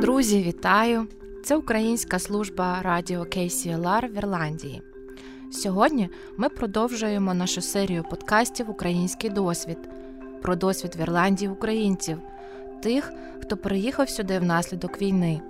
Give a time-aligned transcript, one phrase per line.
[0.00, 1.06] Друзі, вітаю!
[1.44, 4.82] Це українська служба радіо KCLR в Ірландії.
[5.52, 9.78] Сьогодні ми продовжуємо нашу серію подкастів Український досвід
[10.42, 12.18] про досвід в Ірландії українців,
[12.82, 15.40] тих, хто переїхав сюди внаслідок війни.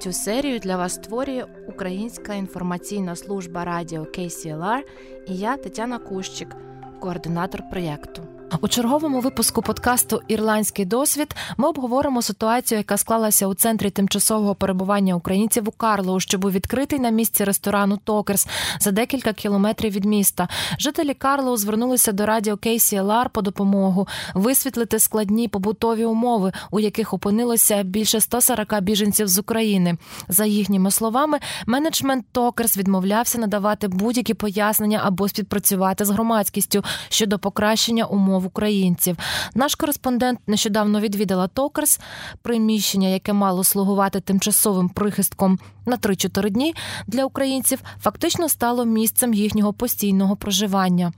[0.00, 4.80] Цю серію для вас створює Українська інформаційна служба радіо KCLR
[5.28, 6.56] і я Тетяна Кущик,
[7.00, 8.35] координатор проєкту.
[8.60, 15.14] У черговому випуску подкасту Ірландський досвід ми обговоримо ситуацію, яка склалася у центрі тимчасового перебування
[15.14, 18.46] українців у Карлоу, що був відкритий на місці ресторану Токерс
[18.80, 20.48] за декілька кілометрів від міста.
[20.78, 27.82] Жителі Карлоу звернулися до радіо KCLR по допомогу висвітлити складні побутові умови, у яких опинилося
[27.82, 29.98] більше 140 біженців з України.
[30.28, 38.04] За їхніми словами, менеджмент Токерс відмовлявся надавати будь-які пояснення або співпрацювати з громадськістю щодо покращення
[38.04, 39.16] умов умов українців.
[39.54, 42.00] Наш кореспондент нещодавно відвідала Токерс,
[42.42, 46.74] приміщення, яке мало слугувати тимчасовим прихистком на 3-4 дні
[47.06, 51.12] для українців, фактично стало місцем їхнього постійного проживання.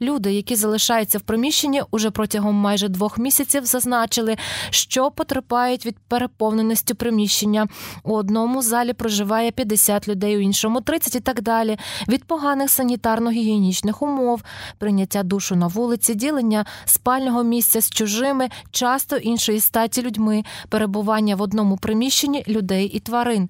[0.00, 4.36] Люди, які залишаються в приміщенні уже протягом майже двох місяців, зазначили,
[4.70, 7.66] що потерпають від переповненості приміщення.
[8.02, 11.78] У одному залі проживає 50 людей, у іншому 30 і так далі.
[12.08, 14.42] Від поганих санітарно-гігієнічних умов,
[14.78, 21.42] прийняття душу на вулиці, ділення спального місця з чужими, часто іншої статі людьми, перебування в
[21.42, 23.48] одному приміщенні людей і тварин,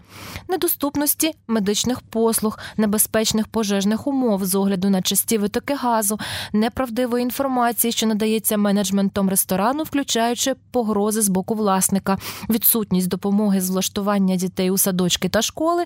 [0.48, 6.18] недоступності медичних послуг, небезпечних пожежних умов з огляду на часті витоки газу,
[6.52, 12.18] неправдивої інформації, що надається менеджментом ресторану, включаючи погрози з боку власника,
[12.50, 15.84] відсутність допомоги з влаштування дітей у садочки та школи,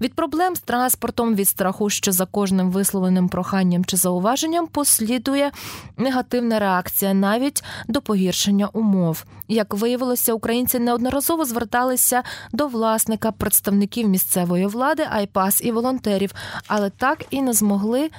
[0.00, 5.50] від проблем з транспортом, від страху, що за кожним висловленим проханням чи зауваженням послідує
[5.96, 9.24] негативне негативна реакція навіть до погіршення умов.
[9.48, 16.34] Як виявилося, українці неодноразово зверталися до власника представників місцевої влади, айпас і волонтерів,
[16.66, 18.10] але так і не змогли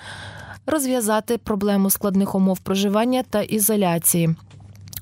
[0.65, 4.35] розв'язати проблему складних умов проживання та ізоляції.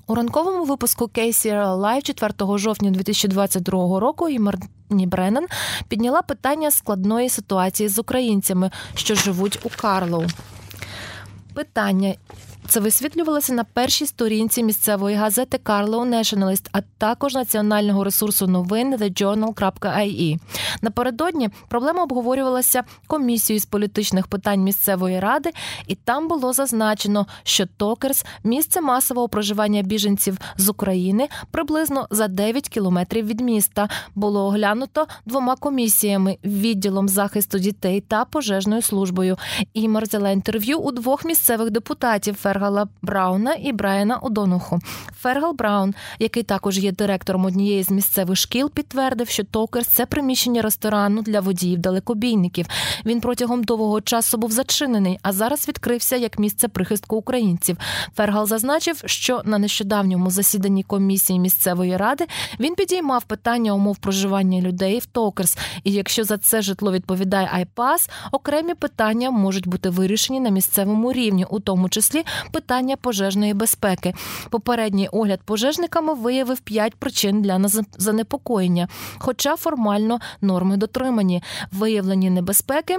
[0.07, 5.47] У ранковому випуску KCRL Live 4 жовтня 2022 року і Марні Бреннан
[5.87, 10.25] підняла питання складної ситуації з українцями, що живуть у Карлоу.
[11.53, 12.15] Питання,
[12.67, 20.39] це висвітлювалося на першій сторінці місцевої газети Carlow Nationalist, а також національного ресурсу новин TheJournal.ie.
[20.81, 25.51] Напередодні проблема обговорювалася комісією з політичних питань місцевої ради,
[25.87, 32.69] і там було зазначено, що Токерс місце масового проживання біженців з України приблизно за 9
[32.69, 33.89] кілометрів від міста.
[34.15, 39.37] Було оглянуто двома комісіями відділом захисту дітей та пожежною службою.
[39.73, 42.35] І взяла інтерв'ю у двох місцевих депутатів.
[42.53, 44.79] Фергала Брауна і Брайана Одонуху.
[45.21, 50.61] Фергал Браун, який також є директором однієї з місцевих шкіл, підтвердив, що Токерс це приміщення
[50.61, 52.65] ресторану для водіїв далекобійників.
[53.05, 57.77] Він протягом довгого часу був зачинений, а зараз відкрився як місце прихистку українців.
[58.15, 62.27] Фергал зазначив, що на нещодавньому засіданні комісії місцевої ради
[62.59, 65.57] він підіймав питання умов проживання людей в Токерс.
[65.83, 71.45] І якщо за це житло відповідає Айпас, окремі питання можуть бути вирішені на місцевому рівні,
[71.49, 74.13] у тому числі питання пожежної безпеки.
[74.49, 77.61] Попередній огляд пожежниками виявив п'ять причин для
[77.97, 78.87] занепокоєння,
[79.17, 82.97] хоча формально норми дотримані, виявлені небезпеки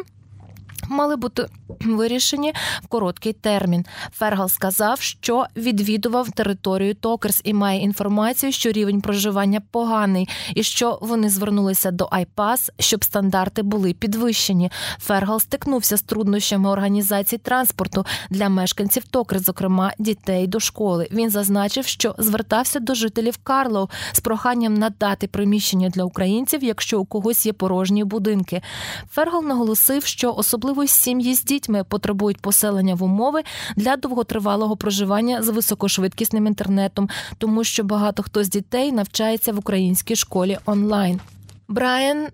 [0.89, 1.47] мали бути
[1.81, 2.53] вирішені
[2.83, 3.84] в короткий термін.
[4.12, 10.99] Фергал сказав, що відвідував територію Токерс і має інформацію, що рівень проживання поганий, і що
[11.03, 14.71] вони звернулися до Айпас, щоб стандарти були підвищені.
[14.99, 21.09] Фергал стикнувся з труднощами організації транспорту для мешканців Токерс, зокрема дітей до школи.
[21.12, 27.05] Він зазначив, що звертався до жителів Карлоу з проханням надати приміщення для українців, якщо у
[27.05, 28.62] когось є порожні будинки.
[29.11, 33.42] Фергал наголосив, що особливо особливо сім'ї з дітьми потребують поселення в умови
[33.76, 40.16] для довготривалого проживання з високошвидкісним інтернетом, тому що багато хто з дітей навчається в українській
[40.16, 41.21] школі онлайн.
[41.68, 42.26] Брайан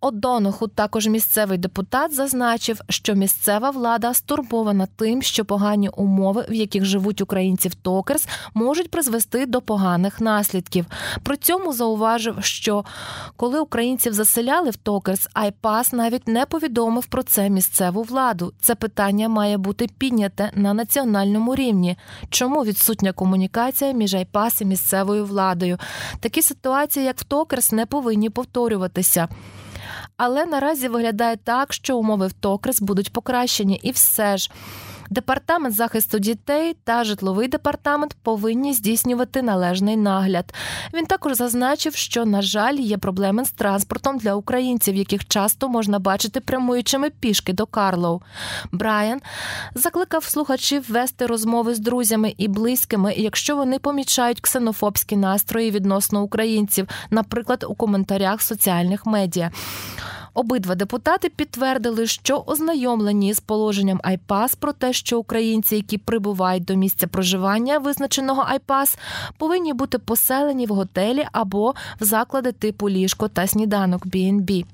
[0.00, 6.84] Одоноху, також місцевий депутат, зазначив, що місцева влада стурбована тим, що погані умови, в яких
[6.84, 10.86] живуть українці в Токерс, можуть призвести до поганих наслідків.
[11.22, 12.84] При цьому зауважив, що
[13.36, 18.52] коли українців заселяли в Токерс, Айпас навіть не повідомив про це місцеву владу.
[18.60, 21.96] Це питання має бути підняте на національному рівні.
[22.30, 25.78] Чому відсутня комунікація між Айпас і місцевою владою?
[26.20, 29.28] Такі ситуації, як в Токерс, не повинні повторюватися.
[30.18, 34.50] Але наразі виглядає так, що умови в Токрес будуть покращені, і все ж
[35.10, 40.54] Департамент захисту дітей та житловий департамент повинні здійснювати належний нагляд.
[40.94, 45.98] Він також зазначив, що на жаль є проблеми з транспортом для українців, яких часто можна
[45.98, 48.20] бачити прямуючими пішки до Карлоу.
[48.72, 49.20] Брайан
[49.74, 56.88] закликав слухачів вести розмови з друзями і близькими, якщо вони помічають ксенофобські настрої відносно українців,
[57.10, 59.50] наприклад, у коментарях соціальних медіа.
[60.38, 66.74] Обидва депутати підтвердили, що ознайомлені з положенням Айпас про те, що українці, які прибувають до
[66.74, 68.98] місця проживання визначеного Айпас,
[69.38, 74.64] повинні бути поселені в готелі або в заклади типу ліжко та сніданок B&B.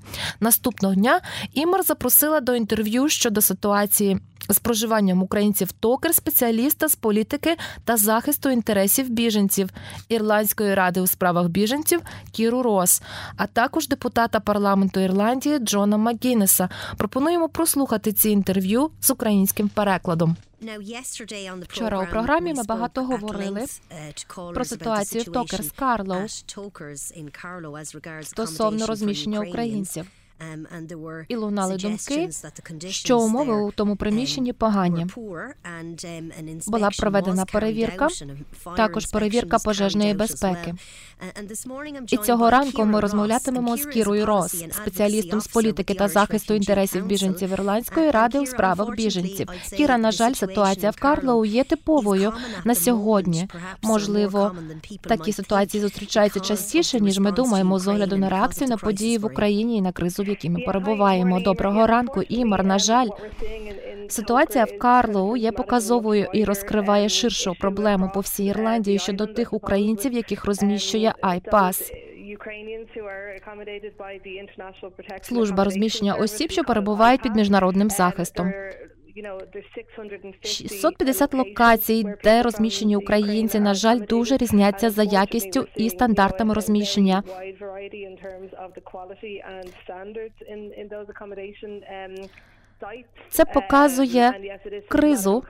[0.41, 1.21] Наступного дня
[1.53, 8.51] Імер запросила до інтерв'ю щодо ситуації з проживанням українців токер спеціаліста з політики та захисту
[8.51, 9.71] інтересів біженців
[10.09, 12.01] Ірландської ради у справах біженців
[12.33, 13.03] Кіру Рос,
[13.37, 16.69] а також депутата парламенту Ірландії Джона Макгінеса.
[16.97, 20.37] Пропонуємо прослухати ці інтерв'ю з українським перекладом.
[21.69, 26.27] Вчора у програмі ми багато говорили uh, про ситуацію в Токерс Карлоу
[28.23, 30.07] стосовно розміщення українців.
[30.41, 32.31] Um, і лунали думки,
[32.89, 35.07] що умови у тому приміщенні um, погані.
[35.07, 38.09] Um, Була проведена перевірка,
[38.77, 40.75] також перевірка пожежної безпеки.
[41.39, 47.07] Uh, і цього ранку ми розмовлятимемо з Кірою Рос, спеціалістом з політики та захисту інтересів
[47.07, 49.49] біженців Ірландської ради у справах біженців.
[49.77, 52.33] Кіра, на жаль, ситуація в Карлоу є типовою
[52.65, 53.49] на сьогодні.
[53.83, 54.57] Можливо,
[55.01, 59.77] такі ситуації зустрічаються частіше ніж ми думаємо з огляду на реакцію на події в Україні
[59.77, 61.41] і на кризу в якій ми перебуваємо.
[61.41, 62.65] Доброго ранку, Імар.
[62.65, 63.09] На жаль,
[64.09, 70.13] ситуація в Карлоу є показовою і розкриває ширшу проблему по всій Ірландії щодо тих українців,
[70.13, 71.93] яких розміщує Айпас.
[75.23, 78.53] Служба розміщення осіб, що перебувають під міжнародним захистом.
[80.43, 87.23] 650 локацій, де розміщені українці, на жаль, дуже різняться за якістю і стандартами розміщення.
[93.29, 94.33] Це показує
[94.89, 95.45] кризу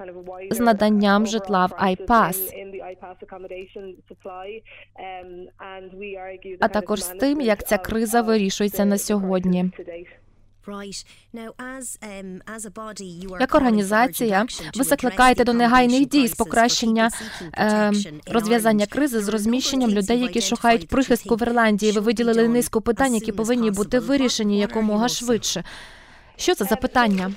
[0.51, 2.51] з наданням житла в IPAS,
[6.61, 9.71] а також з тим, як ця криза вирішується на сьогодні.
[10.67, 12.41] Um,
[13.41, 17.11] Як організація, ви закликаєте до негайних дій з покращення
[17.57, 17.93] е,
[18.27, 21.93] розв'язання кризи з розміщенням людей, які шукають прихистку в Ірландії.
[21.93, 25.65] Ви виділили низку питань, які повинні бути вирішені якомога швидше.
[26.37, 27.33] Що це за питання?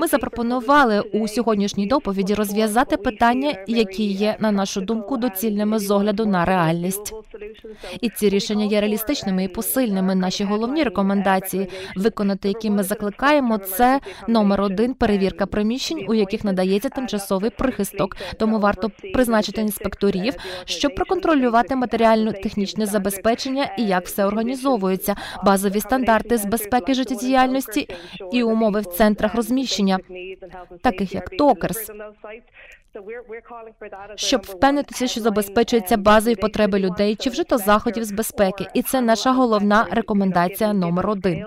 [0.00, 6.26] Ми запропонували у сьогоднішній доповіді розв'язати питання, які є, на нашу думку, доцільними з огляду
[6.26, 7.14] на реальність.
[8.00, 10.14] І ці рішення є реалістичними і посильними.
[10.14, 16.88] Наші головні рекомендації, виконати, які ми закликаємо, це номер один перевірка приміщень, у яких надається
[16.88, 18.16] тимчасовий прихисток.
[18.38, 20.34] Тому варто призначити інспекторів,
[20.64, 27.88] щоб проконтролювати матеріально-технічне забезпечення і як все організовується, базові стандарти з безпеки життєдіяльності
[28.32, 29.98] і умови в центрах розміщення,
[30.82, 31.90] таких як Токерс
[34.14, 39.32] щоб впевнитися, що забезпечується базові потреби людей чи вжито заходів з безпеки, і це наша
[39.32, 41.46] головна рекомендація номер один.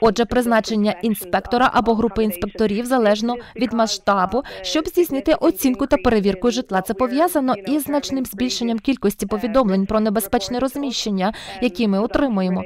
[0.00, 6.82] Отже, призначення інспектора або групи інспекторів залежно від масштабу, щоб здійснити оцінку та перевірку житла.
[6.82, 12.64] Це пов'язано із значним збільшенням кількості повідомлень про небезпечне розміщення, які ми отримуємо.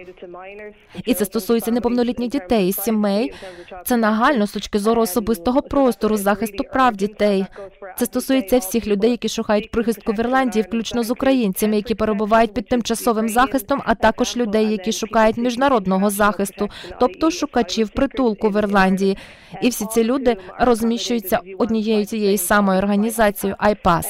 [1.04, 3.32] І це стосується неповнолітніх дітей, сімей.
[3.86, 7.46] Це нагально з точки зору особистого простору, захисту прав дітей.
[7.98, 12.68] Це стосується всіх людей, які шукають прихистку в Ірландії, включно з українцями, які перебувають під
[12.68, 16.68] тимчасовим захистом, а також людей, які шукають міжнародного захисту,
[17.00, 19.18] тобто шукачів притулку в Ірландії.
[19.62, 24.06] І всі ці люди розміщуються однією цією самою організацією IPAS.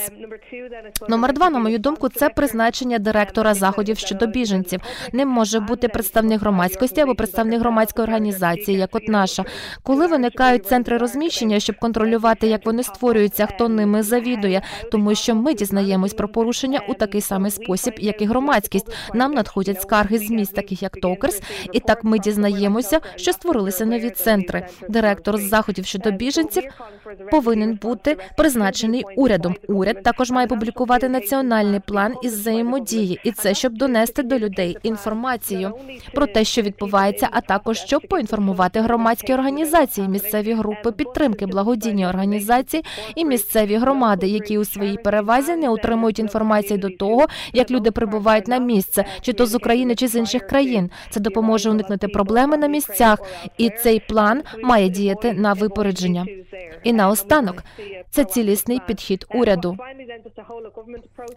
[1.09, 4.81] Номер два, на мою думку, це призначення директора заходів щодо біженців.
[5.13, 9.45] Не може бути представник громадськості або представник громадської організації, як от наша,
[9.83, 15.55] коли виникають центри розміщення, щоб контролювати, як вони створюються, хто ними завідує, тому що ми
[15.55, 18.87] дізнаємось про порушення у такий самий спосіб, як і громадськість.
[19.15, 24.11] Нам надходять скарги з міст, таких як Токерс, і так ми дізнаємося, що створилися нові
[24.11, 24.67] центри.
[24.89, 26.63] Директор з заходів щодо біженців
[27.31, 29.57] повинен бути призначений урядом.
[29.69, 35.73] Уряд також має публікувати національний план із взаємодії, і це щоб донести до людей інформацію
[36.15, 42.85] про те, що відбувається, а також щоб поінформувати громадські організації, місцеві групи підтримки, благодійні організації
[43.15, 48.49] і місцеві громади, які у своїй перевазі не отримують інформації до того, як люди прибувають
[48.49, 50.91] на місце, чи то з України, чи з інших країн.
[51.11, 53.19] Це допоможе уникнути проблеми на місцях,
[53.59, 56.27] і цей план має діяти на випередження.
[56.85, 57.63] І наостанок
[58.11, 59.77] це цілісний підхід уряду.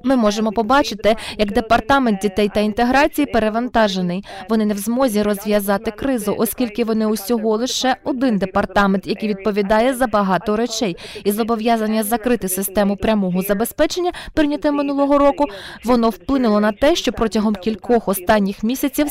[0.04, 4.24] Ми можемо побачити, як департамент дітей та інтеграції перевантажений.
[4.50, 10.08] Вони не в змозі розв'язати кризу, оскільки вони усього лише один департамент, який відповідає за
[10.08, 15.46] багато речей, і зобов'язання закрити систему прямого забезпечення, прийняте минулого року,
[15.86, 19.10] воно вплинуло на те, що протягом кількох останніх місяців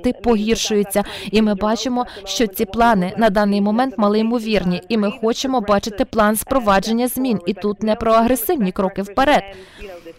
[0.00, 5.60] стандарти погіршуються, і ми бачимо, що ці плани на даний момент малоймовірні, і ми хочемо
[5.60, 7.40] бачити план спровадження змін.
[7.46, 9.42] І тут не про агресивні кроки вперед.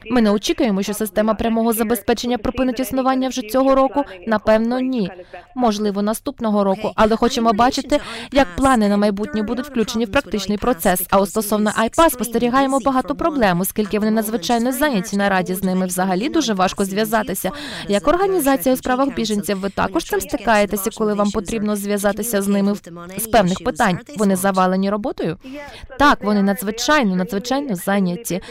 [0.05, 4.03] Ми не очікуємо, що система прямого забезпечення припинить існування вже цього року.
[4.27, 5.11] Напевно, ні.
[5.55, 7.99] Можливо, наступного року, але хочемо бачити,
[8.31, 11.03] як плани на майбутнє будуть включені в практичний процес.
[11.09, 16.29] А стосовно iPass спостерігаємо багато проблем, оскільки вони надзвичайно зайняті на раді з ними взагалі
[16.29, 17.51] дуже важко зв'язатися.
[17.87, 22.75] Як організація у справах біженців, ви також цим стикаєтеся, коли вам потрібно зв'язатися з ними
[23.17, 23.99] з певних питань.
[24.17, 25.37] Вони завалені роботою.
[25.99, 28.41] Так, вони надзвичайно надзвичайно зайняті.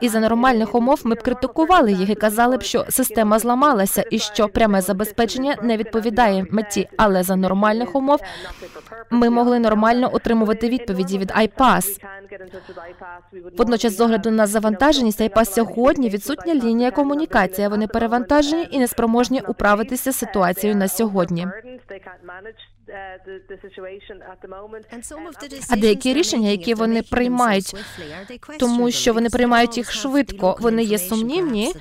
[0.00, 4.18] І за нормальних умов ми б критикували їх і казали б, що система зламалася і
[4.18, 6.88] що пряме забезпечення не відповідає меті.
[6.96, 8.20] Але за нормальних умов
[9.10, 12.00] ми могли нормально отримувати відповіді від iPass.
[13.58, 17.68] Водночас, з огляду на завантаженість, iPass сьогодні відсутня лінія комунікації.
[17.68, 21.46] Вони перевантажені і неспроможні управитися ситуацією на сьогодні.
[25.70, 27.74] А деякі рішення, які вони приймають,
[28.58, 31.74] тому що вони приймають їх швидко, вони є сумнівні,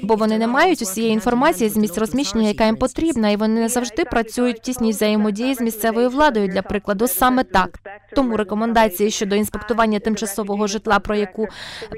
[0.00, 3.68] бо вони не мають усієї інформації з місць розміщення, яка їм потрібна, і вони не
[3.68, 7.78] завжди працюють в тісній взаємодії з місцевою владою для прикладу, саме так.
[8.14, 11.48] Тому рекомендації щодо інспектування тимчасового житла, про яку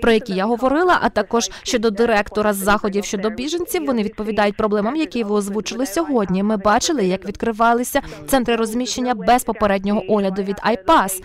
[0.03, 4.97] про які я говорила, а також щодо директора з заходів щодо біженців, вони відповідають проблемам,
[4.97, 6.43] які ви озвучили сьогодні.
[6.43, 7.25] Ми бачили, як
[7.81, 11.23] відкривалися центри розміщення без попереднього огляду від iPass.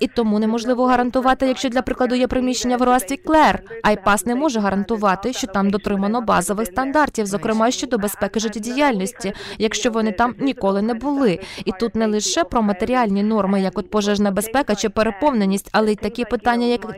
[0.00, 3.62] І тому неможливо гарантувати, якщо для прикладу є приміщення в Руасті Клер.
[3.82, 10.12] Айпас не може гарантувати, що там дотримано базових стандартів, зокрема щодо безпеки життєдіяльності, якщо вони
[10.12, 11.38] там ніколи не були.
[11.64, 15.96] І тут не лише про матеріальні норми, як от пожежна безпека чи переповненість, але й
[15.96, 16.96] такі питання, як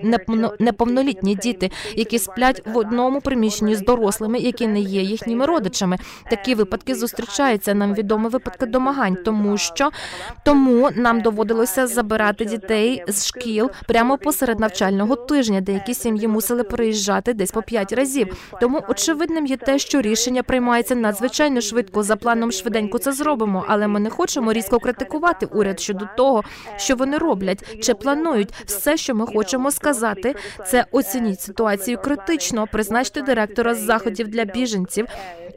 [0.59, 5.97] неповнолітні діти, які сплять в одному приміщенні з дорослими, які не є їхніми родичами.
[6.31, 7.75] Такі випадки зустрічаються.
[7.75, 9.91] Нам відомі випадки домагань, тому що
[10.45, 15.61] тому нам доводилося забирати дітей дітей з шкіл прямо посеред навчального тижня.
[15.61, 18.37] Деякі сім'ї мусили переїжджати десь по п'ять разів.
[18.61, 22.03] Тому очевидним є те, що рішення приймається надзвичайно швидко.
[22.03, 26.45] За планом швиденько це зробимо, але ми не хочемо різко критикувати уряд щодо того,
[26.77, 28.53] що вони роблять чи планують.
[28.65, 30.35] Все, що ми хочемо сказати,
[30.67, 35.07] це оцініть ситуацію критично, призначте директора з заходів для біженців.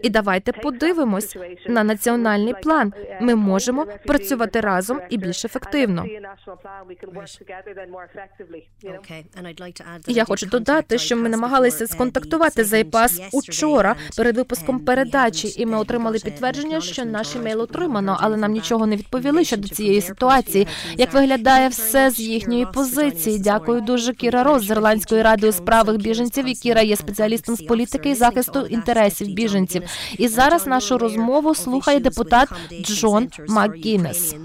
[0.02, 2.94] І давайте подивимось на національний план.
[3.22, 6.06] Ми можемо працювати разом і більш ефективно.
[10.08, 15.78] Я хочу додати, що ми намагалися сконтактувати з IPAS учора перед випуском передачі, і ми
[15.78, 20.68] отримали підтвердження, що наш емейл отримано, але нам нічого не відповіли щодо цієї ситуації.
[20.98, 23.40] Як виглядає все з їхньої позиції?
[23.40, 26.46] Дякую дуже Кіра Рос з Ірландської ради у справах біженців.
[26.46, 29.84] і Кіра є спеціалістом з політики і захисту інтересів біженців.
[30.18, 32.50] І зараз нашу розмову слухає депутат
[32.82, 34.36] Джон МакГіннес.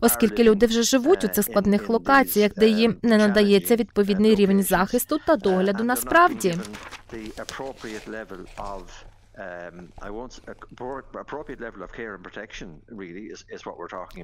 [0.02, 5.20] оскільки люди вже живуть у цих складних локаціях, де їм не надається відповідний рівень захисту
[5.26, 6.56] та догляду насправді.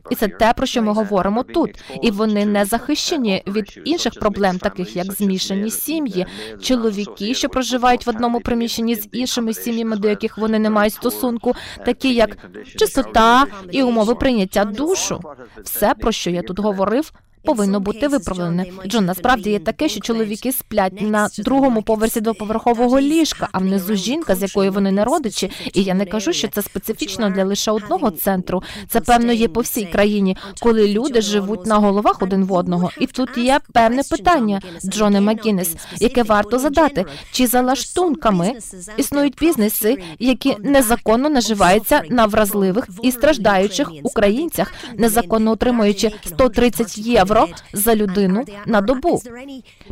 [0.10, 1.84] І це те, про що ми говоримо тут.
[2.01, 6.25] І вони не захищені від інших проблем, таких як змішані сім'ї,
[6.62, 11.53] чоловіки, що проживають в одному приміщенні з іншими сім'ями, до яких вони не мають стосунку,
[11.86, 12.38] такі як
[12.77, 15.22] чистота і умови прийняття душу.
[15.63, 17.12] Все, про що я тут говорив
[17.43, 18.65] повинно бути виправлене.
[18.88, 24.36] Джон, насправді є таке, що чоловіки сплять на другому поверсі двоповерхового ліжка, а внизу жінка,
[24.36, 25.51] з якої вони не родичі.
[25.74, 28.63] І я не кажу, що це специфічно для лише одного центру.
[28.88, 32.91] Це певно є по всій країні, коли люди живуть на головах один в одного.
[33.00, 38.53] І тут є певне питання, Джоне Макгінес, яке варто задати: чи за лаштунками
[38.98, 47.48] існують бізнеси, які незаконно наживаються на вразливих і страждаючих українцях, незаконно отримуючи 130 євро євро
[47.74, 49.22] за людину на добу.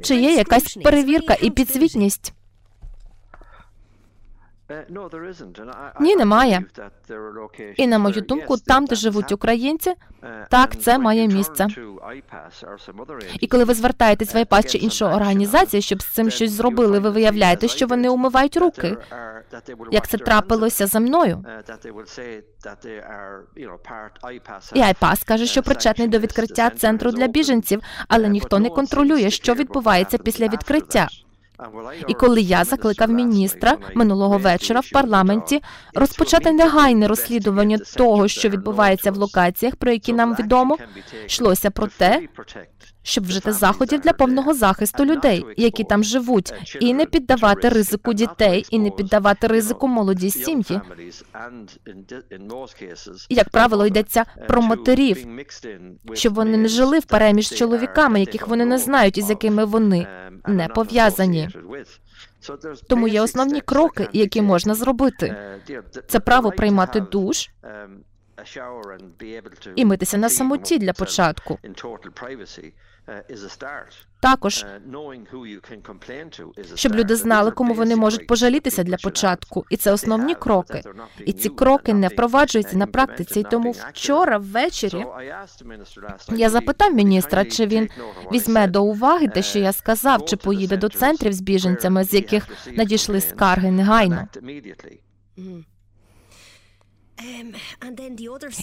[0.02, 2.34] Чи є якась перевірка і підсвітність?
[6.00, 6.64] Ні, немає.
[7.78, 9.94] І на мою думку, там, де живуть українці,
[10.50, 11.68] так це має місце.
[13.40, 17.10] І коли ви звертаєтесь в IPAS чи іншу організацію, щоб з цим щось зробили, ви
[17.10, 18.98] виявляєте, що вони умивають руки.
[19.92, 21.44] Як це трапилося за мною?
[24.74, 29.54] І IPAS каже, що причетний до відкриття центру для біженців, але ніхто не контролює, що
[29.54, 31.08] відбувається після відкриття.
[32.08, 35.62] І коли я закликав міністра минулого вечора в парламенті
[35.94, 40.78] розпочати негайне розслідування того, що відбувається в локаціях, про які нам відомо,
[41.26, 42.22] йшлося про те,
[43.04, 48.66] щоб вжити заходів для повного захисту людей, які там живуть, і не піддавати ризику дітей,
[48.70, 50.82] і не піддавати ризику молоді сім'ї.
[53.30, 55.28] Як правило, йдеться про матерів,
[56.14, 60.08] щоб вони не жили в переміж чоловіками, яких вони не знають, і з якими вони
[60.48, 61.50] не пов'язані.
[62.90, 65.36] Тому є основні кроки, які можна зробити.
[66.08, 67.50] Це право приймати душ
[69.76, 71.60] і митися на самоті для початку.
[74.20, 74.66] Також
[76.76, 80.84] щоб люди знали, кому вони можуть пожалітися для початку, і це основні кроки.
[81.26, 83.40] І ці кроки не впроваджуються на практиці.
[83.40, 85.06] І тому вчора ввечері
[86.30, 87.90] я запитав міністра, чи він
[88.32, 92.48] візьме до уваги те, що я сказав, чи поїде до центрів з біженцями, з яких
[92.72, 94.28] надійшли скарги негайно.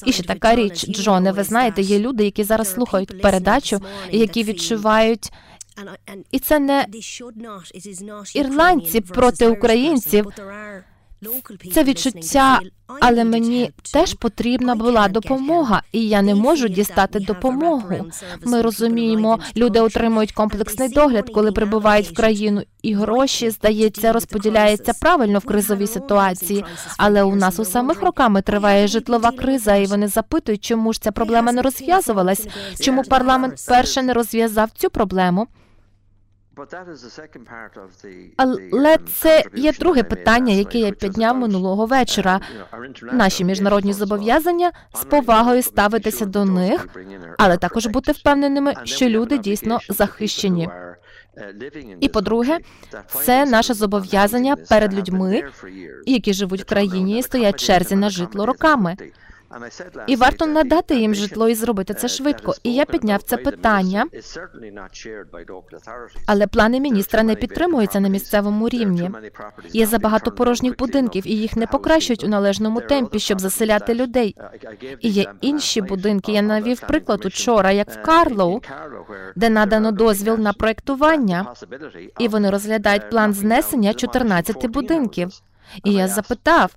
[0.05, 5.33] І ще така річ, Джоне, ви знаєте, є люди, які зараз слухають передачу, які відчувають.
[6.31, 6.87] І це не
[8.35, 10.27] ірландці проти українців.
[11.75, 12.61] Це відчуття,
[13.01, 18.07] але мені теж потрібна була допомога, і я не можу дістати допомогу.
[18.45, 25.39] Ми розуміємо, люди отримують комплексний догляд, коли прибувають в країну, і гроші здається розподіляються правильно
[25.39, 26.65] в кризовій ситуації.
[26.99, 31.13] Але у нас у самих роками триває житлова криза, і вони запитують, чому ж ця
[31.13, 32.47] проблема не розв'язувалась,
[32.81, 35.47] чому парламент перше не розв'язав цю проблему.
[38.73, 42.41] Але це є друге питання, яке я підняв минулого uh, вечора.
[43.03, 46.89] Наші міжнародні зобов'язання з повагою ставитися до них,
[47.39, 50.69] але також бути впевненими, що люди дійсно захищені.
[50.69, 50.95] Uh,
[52.01, 52.59] і по-друге,
[53.25, 55.43] це наше зобов'язання перед людьми,
[56.07, 58.97] які живуть в країні і стоять черзі на житло роками.
[60.07, 62.55] І варто надати їм житло і зробити це швидко.
[62.63, 64.07] І я підняв це питання.
[66.27, 69.11] Але плани міністра не підтримуються на місцевому рівні.
[69.73, 74.37] Є забагато порожніх будинків, і їх не покращують у належному темпі, щоб заселяти людей.
[75.01, 76.33] І є інші будинки.
[76.33, 78.61] Я навів приклад учора, як в Карлоу,
[79.37, 81.55] де надано дозвіл на проектування,
[82.19, 85.31] і вони розглядають план знесення 14 будинків.
[85.85, 86.77] І я запитав,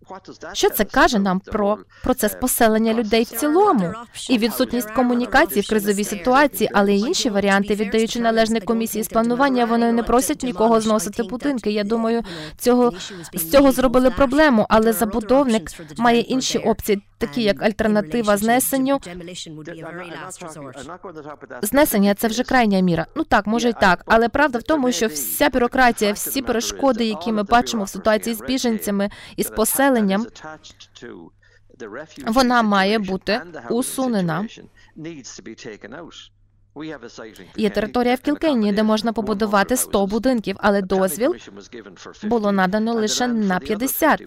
[0.54, 3.94] що це каже нам про процес поселення людей в цілому
[4.30, 9.66] і відсутність комунікації в кризовій ситуації, але й інші варіанти, віддаючи належне комісії з планування,
[9.66, 11.72] вони не просять нікого зносити будинки.
[11.72, 12.24] Я думаю,
[12.58, 12.94] цього
[13.34, 17.02] з цього зробили проблему, але забудовник має інші опції.
[17.20, 19.00] Такі як альтернатива знесенню.
[21.62, 23.06] Знесення це вже крайня міра.
[23.16, 27.32] Ну так, може й так, але правда в тому, що вся бюрократія, всі перешкоди, які
[27.32, 30.26] ми бачимо в ситуації з біженцями і з поселенням,
[32.28, 34.48] вона має бути усунена.
[37.58, 41.36] Є територія в Кілкенні, де можна побудувати 100 будинків, але дозвіл
[42.24, 44.24] було надано лише на 50.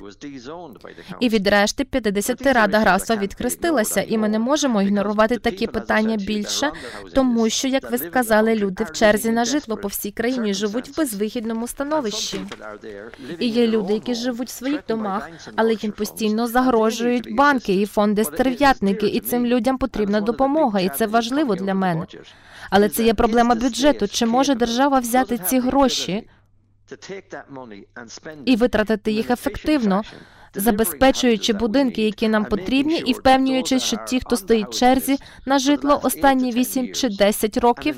[1.21, 6.71] І від решти 50 рада графства відхрестилася, і ми не можемо ігнорувати такі питання більше,
[7.15, 10.97] тому що, як ви сказали, люди в черзі на житло по всій країні живуть в
[10.97, 12.41] безвихідному становищі.
[13.39, 18.25] І є люди, які живуть в своїх домах, але їм постійно загрожують банки і фонди
[18.25, 22.07] стерв'ятники, і цим людям потрібна допомога, і це важливо для мене.
[22.73, 24.09] Але це є проблема бюджету.
[24.09, 26.29] Чи може держава взяти ці гроші
[28.45, 30.03] і витратити їх ефективно?
[30.55, 36.01] Забезпечуючи будинки, які нам потрібні, і впевнюючись, що ті, хто стоїть в черзі на житло
[36.03, 37.97] останні 8 чи 10 років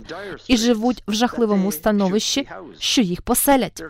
[0.49, 3.85] і живуть в жахливому становищі, що їх поселять.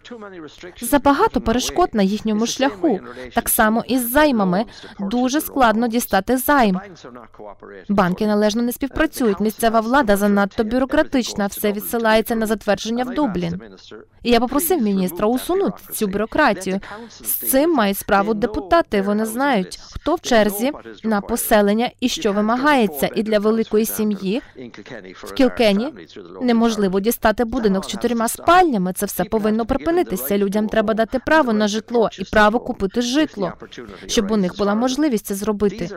[0.81, 3.01] Забагато перешкод на їхньому шляху.
[3.35, 4.65] Так само і з займами
[5.01, 6.81] дуже складно дістати займ.
[7.89, 9.41] Банки належно не співпрацюють.
[9.41, 11.47] Місцева влада занадто бюрократична.
[11.47, 13.61] Все відсилається на затвердження в Дублін.
[14.23, 16.81] І я попросив міністра усунути цю бюрократію.
[17.09, 20.73] З цим має справу депутати депутати вони знають, хто в черзі
[21.05, 24.43] на поселення і що вимагається, і для великої сім'ї
[25.15, 25.93] в Кілкені
[26.43, 28.93] неможливо дістати будинок з чотирма спальнями.
[28.93, 30.39] Це все повинно припинитися.
[30.39, 33.53] Людям треба дати право на житло і право купити житло,
[34.07, 35.89] щоб у них була можливість це зробити.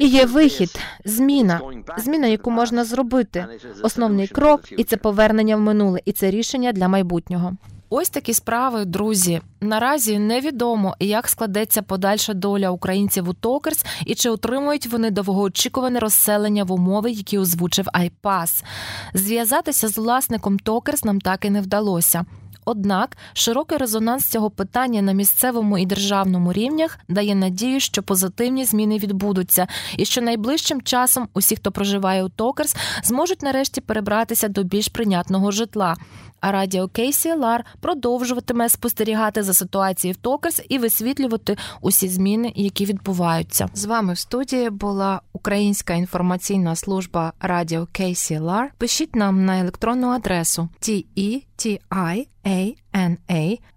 [0.00, 1.60] І є вихід, зміна,
[1.98, 3.46] зміна, яку можна зробити.
[3.82, 7.56] Основний крок, і це повернення в минуле, і це рішення для майбутнього.
[7.90, 9.40] Ось такі справи, друзі.
[9.60, 16.64] Наразі невідомо, як складеться подальша доля українців у Токерс і чи отримують вони довгоочікуване розселення
[16.64, 18.64] в умови, які озвучив Айпас.
[19.14, 22.24] Зв'язатися з власником Токерс нам так і не вдалося.
[22.70, 28.98] Однак широкий резонанс цього питання на місцевому і державному рівнях дає надію, що позитивні зміни
[28.98, 34.88] відбудуться, і що найближчим часом усі, хто проживає у Токерс, зможуть нарешті перебратися до більш
[34.88, 35.96] прийнятного житла.
[36.40, 43.68] А радіо KCLR продовжуватиме спостерігати за ситуацією в Токерс і висвітлювати усі зміни, які відбуваються.
[43.74, 48.66] З вами в студії була Українська інформаційна служба радіо KCLR.
[48.78, 51.47] Пишіть нам на електронну адресу TETIANA